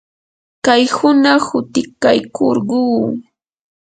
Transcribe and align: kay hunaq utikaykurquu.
kay 0.65 0.83
hunaq 0.95 1.45
utikaykurquu. 1.57 2.79